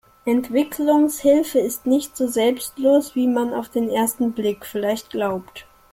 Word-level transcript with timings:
Entwicklungshilfe 0.25 1.59
ist 1.59 1.85
nicht 1.85 2.17
so 2.17 2.25
selbstlos, 2.27 3.13
wie 3.13 3.27
man 3.27 3.53
auf 3.53 3.69
den 3.69 3.87
ersten 3.87 4.31
Blick 4.31 4.65
vielleicht 4.65 5.11
glaubt. 5.11 5.67